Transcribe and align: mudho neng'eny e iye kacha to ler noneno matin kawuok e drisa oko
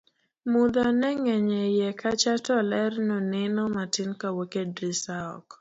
mudho 0.51 0.81
neng'eny 1.01 1.51
e 1.65 1.65
iye 1.75 1.89
kacha 2.01 2.33
to 2.45 2.55
ler 2.71 2.93
noneno 3.09 3.63
matin 3.75 4.11
kawuok 4.21 4.53
e 4.61 4.63
drisa 4.75 5.15
oko 5.35 5.47